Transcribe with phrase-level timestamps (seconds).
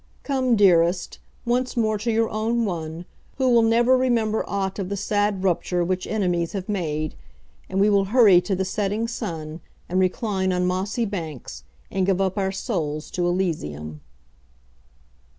[0.23, 3.05] Come, dearest, once more to your own one,
[3.37, 7.13] who will never remember aught of the sad rupture which enemies have made,
[7.69, 12.19] and we will hurry to the setting sun, and recline on mossy banks, and give
[12.19, 14.01] up our souls to Elysium.